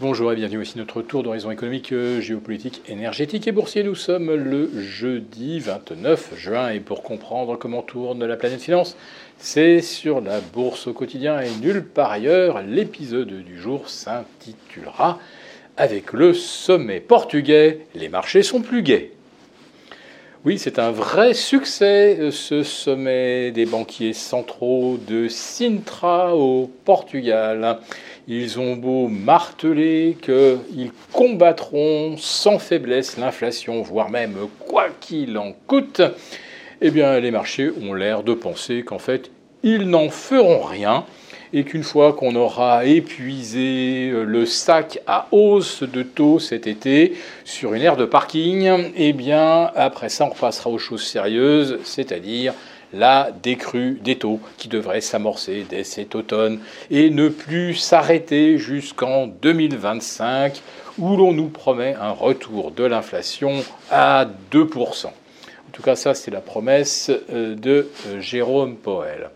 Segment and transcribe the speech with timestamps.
[0.00, 3.82] Bonjour et bienvenue aussi notre tour d'horizon économique, euh, géopolitique, énergétique et boursier.
[3.82, 8.96] Nous sommes le jeudi 29 juin et pour comprendre comment tourne la planète finance,
[9.38, 12.62] c'est sur la bourse au quotidien et nulle part ailleurs.
[12.62, 15.18] L'épisode du jour s'intitulera
[15.76, 19.17] Avec le sommet portugais, les marchés sont plus gais.
[20.44, 27.78] Oui, c'est un vrai succès, euh, ce sommet des banquiers centraux de Sintra au Portugal.
[28.28, 36.02] Ils ont beau marteler qu'ils combattront sans faiblesse l'inflation, voire même quoi qu'il en coûte,
[36.80, 39.32] eh bien les marchés ont l'air de penser qu'en fait,
[39.64, 41.04] ils n'en feront rien
[41.52, 47.74] et qu'une fois qu'on aura épuisé le sac à hausse de taux cet été sur
[47.74, 52.54] une aire de parking, eh bien après ça on repassera aux choses sérieuses, c'est-à-dire
[52.92, 59.26] la décrue des taux qui devrait s'amorcer dès cet automne et ne plus s'arrêter jusqu'en
[59.26, 60.62] 2025
[60.98, 65.06] où l'on nous promet un retour de l'inflation à 2%.
[65.06, 65.10] En
[65.72, 69.30] tout cas, ça, c'est la promesse euh, de euh, Jérôme Powell.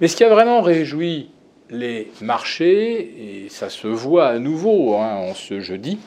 [0.00, 1.28] Mais ce qui a vraiment réjoui
[1.74, 5.98] les marchés, et ça se voit à nouveau hein, en ce jeudi,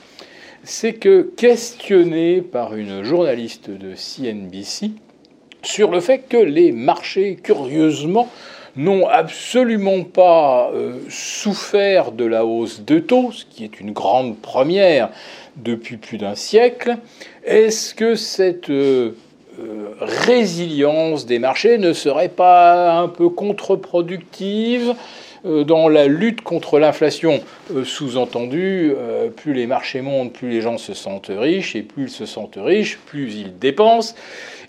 [0.63, 4.91] c'est que questionné par une journaliste de CNBC,
[5.63, 8.29] sur le fait que les marchés, curieusement,
[8.75, 14.37] n'ont absolument pas euh, souffert de la hausse de taux, ce qui est une grande
[14.37, 15.09] première
[15.57, 16.97] depuis plus d'un siècle.
[17.43, 19.15] Est-ce que cette euh,
[19.59, 24.93] euh, résilience des marchés ne serait pas un peu contre-productive
[25.43, 27.41] dans la lutte contre l'inflation.
[27.83, 28.93] Sous-entendu,
[29.35, 32.57] plus les marchés montent, plus les gens se sentent riches, et plus ils se sentent
[32.57, 34.15] riches, plus ils dépensent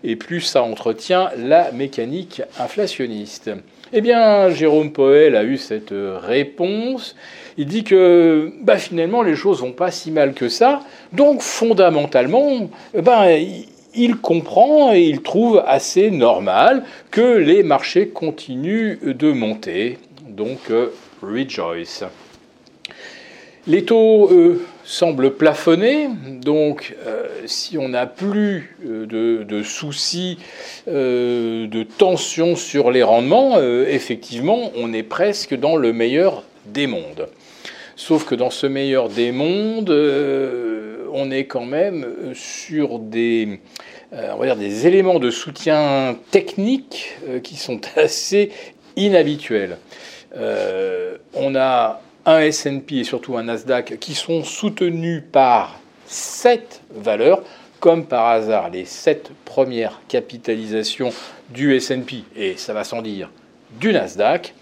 [0.04, 3.50] et plus ça entretient la mécanique inflationniste.
[3.92, 7.16] Eh bien, Jérôme Poel a eu cette réponse.
[7.56, 10.82] Il dit que bah, finalement, les choses vont pas si mal que ça.
[11.12, 13.44] Donc, fondamentalement, ben,
[13.94, 19.98] il comprend et il trouve assez normal que les marchés continuent de monter.
[20.38, 20.90] Donc, euh,
[21.20, 22.04] rejoice.
[23.66, 26.08] Les taux, eux, semblent plafonner,
[26.40, 30.38] donc euh, si on n'a plus euh, de, soucis
[30.86, 37.28] de tension sur les rendements, effectivement, on est presque dans le meilleur des mondes.
[37.96, 43.58] Sauf que dans ce meilleur des mondes, on est quand même sur des,
[44.12, 48.52] on va dire des éléments de soutien technique qui sont assez
[48.96, 49.78] inhabituels.
[50.34, 57.42] On a un S&P et surtout un Nasdaq qui sont soutenus par sept valeurs,
[57.80, 61.12] comme par hasard les sept premières capitalisations
[61.50, 63.30] du S&P, et ça va sans dire
[63.80, 64.54] du Nasdaq.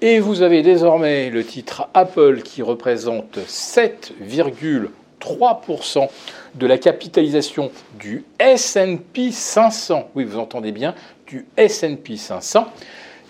[0.00, 6.08] Et vous avez désormais le titre Apple qui représente 7,3%
[6.56, 10.10] de la capitalisation du S&P 500.
[10.14, 10.94] Oui, vous entendez bien,
[11.26, 12.66] du S&P 500.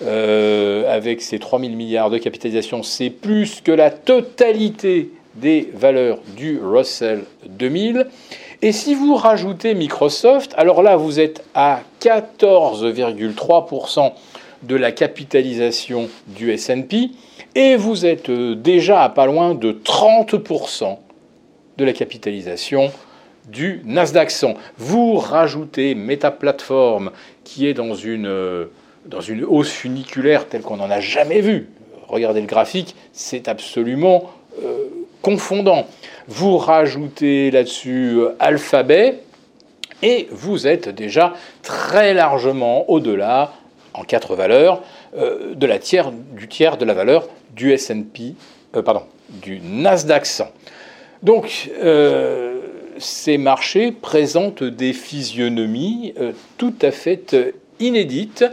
[0.03, 6.19] Euh, avec ses 3 000 milliards de capitalisation, c'est plus que la totalité des valeurs
[6.37, 8.09] du Russell 2000.
[8.61, 14.13] Et si vous rajoutez Microsoft, alors là, vous êtes à 14,3%
[14.65, 17.15] de la capitalisation du SP
[17.55, 20.99] et vous êtes euh, déjà à pas loin de 30%
[21.77, 22.91] de la capitalisation
[23.47, 24.55] du Nasdaq 100.
[24.79, 27.11] Vous rajoutez Meta Platform
[27.45, 28.67] qui est dans une euh,
[29.05, 31.69] dans une hausse funiculaire telle qu'on n'en a jamais vu.
[32.09, 34.31] Regardez le graphique, c'est absolument
[34.63, 34.89] euh,
[35.23, 35.87] confondant.
[36.29, 39.21] Vous rajoutez là-dessus euh, Alphabet
[40.03, 43.53] et vous êtes déjà très largement au-delà,
[43.95, 44.83] en quatre valeurs,
[45.17, 48.35] euh, de la du tiers de la valeur du S&P,
[48.85, 50.51] pardon, du Nasdaq 100.
[51.23, 51.71] Donc,
[52.99, 56.15] ces marchés présentent des physionomies
[56.59, 58.45] tout à fait inédites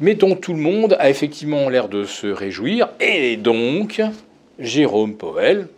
[0.00, 2.88] mais dont tout le monde a effectivement l'air de se réjouir.
[3.00, 4.00] Et donc,
[4.58, 5.68] Jérôme Powell,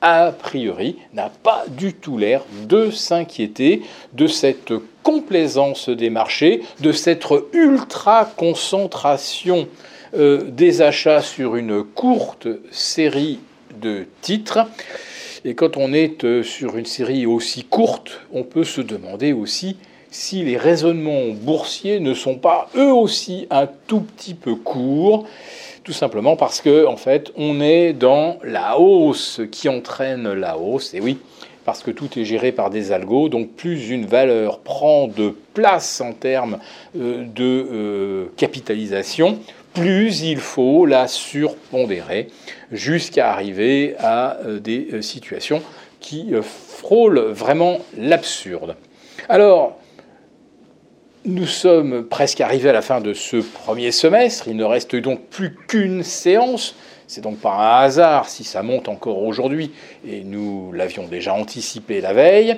[0.00, 3.82] a priori, n'a pas du tout l'air de s'inquiéter
[4.12, 9.68] de cette complaisance des marchés, de cette ultra-concentration
[10.14, 13.40] euh, des achats sur une courte série
[13.80, 14.66] de titres.
[15.44, 19.76] Et quand on est euh, sur une série aussi courte, on peut se demander aussi
[20.16, 25.26] si les raisonnements boursiers ne sont pas eux aussi un tout petit peu courts,
[25.84, 30.94] tout simplement parce que en fait, on est dans la hausse qui entraîne la hausse.
[30.94, 31.18] Et oui,
[31.66, 36.00] parce que tout est géré par des algos, donc plus une valeur prend de place
[36.00, 36.60] en termes
[36.98, 39.38] euh, de euh, capitalisation,
[39.74, 42.28] plus il faut la surpondérer
[42.72, 45.60] jusqu'à arriver à euh, des situations
[46.00, 48.76] qui frôlent vraiment l'absurde.
[49.28, 49.76] Alors,
[51.26, 55.20] nous sommes presque arrivés à la fin de ce premier semestre, il ne reste donc
[55.28, 56.76] plus qu'une séance.
[57.08, 59.72] C'est donc pas un hasard si ça monte encore aujourd'hui,
[60.08, 62.56] et nous l'avions déjà anticipé la veille.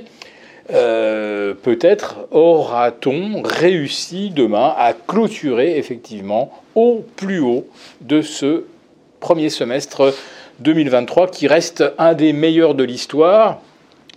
[0.71, 7.67] Euh, peut-être aura-t-on réussi demain à clôturer effectivement au plus haut
[8.03, 8.65] de ce
[9.19, 10.15] premier semestre
[10.61, 13.63] 2023 qui reste un des meilleurs de l'histoire.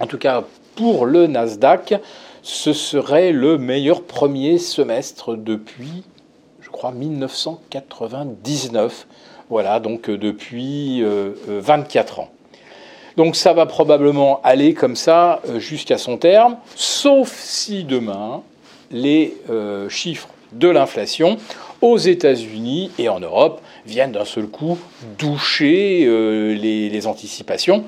[0.02, 0.44] En tout cas,
[0.76, 1.94] pour le Nasdaq,
[2.42, 6.04] ce serait le meilleur premier semestre depuis,
[6.62, 9.08] je crois, 1999.
[9.50, 11.04] Voilà, donc depuis
[11.48, 12.30] 24 euh, ans.
[13.18, 18.42] Donc ça va probablement aller comme ça euh, jusqu'à son terme, sauf si demain
[18.92, 21.38] les euh, chiffres de l'inflation
[21.82, 24.78] aux États-Unis et en Europe viennent d'un seul coup
[25.18, 27.84] doucher euh, les, anticipations.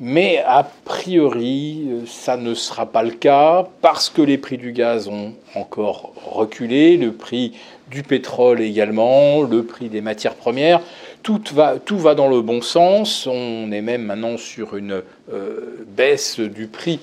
[0.00, 5.08] Mais a priori, ça ne sera pas le cas parce que les prix du gaz
[5.08, 7.52] ont encore reculé, le prix
[7.90, 10.80] du pétrole également, le prix des matières premières
[11.24, 13.26] tout va, tout va dans le bon sens.
[13.26, 15.02] On est même maintenant sur une
[15.32, 17.00] euh, baisse du prix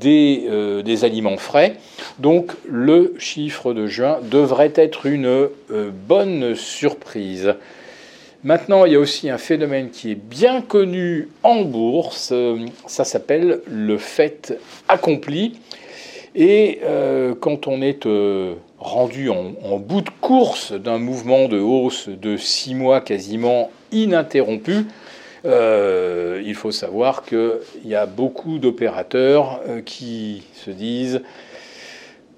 [0.00, 1.76] des, euh, des, aliments frais.
[2.18, 7.54] Donc le chiffre de juin devrait être une euh, bonne surprise.
[8.44, 12.32] Maintenant, il y a aussi un phénomène qui est bien connu en bourse.
[12.86, 15.58] Ça s'appelle le fait accompli.
[16.36, 16.80] Et
[17.40, 18.06] quand on est
[18.78, 24.84] rendu en, bout de course d'un mouvement de hausse de six mois quasiment ininterrompu,
[25.46, 31.20] euh, il faut savoir qu'il y a beaucoup d'opérateurs euh, qui se disent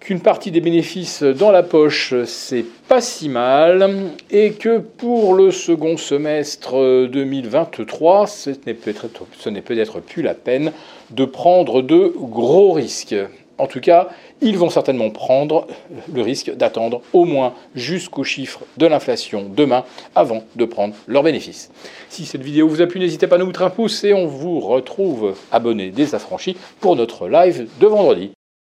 [0.07, 3.91] qu'une partie des bénéfices dans la poche, c'est pas si mal,
[4.31, 10.71] et que pour le second semestre 2023, ce n'est peut-être plus la peine
[11.11, 13.17] de prendre de gros risques.
[13.59, 14.11] En tout cas,
[14.41, 15.67] ils vont certainement prendre
[16.15, 19.83] le risque d'attendre au moins jusqu'au chiffre de l'inflation demain
[20.15, 21.73] avant de prendre leurs bénéfices.
[22.11, 24.29] Si cette vidéo vous a plu, n'hésitez pas à nous mettre un pouce et on
[24.29, 28.36] vous retrouve abonné des affranchis pour notre live de vendredi.